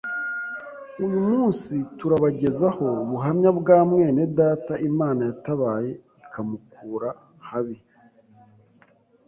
Uyu 1.05 1.19
munsi 1.29 1.75
turabagezaho 1.97 2.85
ubuhamya 3.03 3.49
bwa 3.59 3.79
mwene 3.89 4.23
data 4.37 4.73
Imana 4.89 5.21
yatabaye 5.29 5.91
ikamukura 6.23 7.09
habi, 7.47 7.77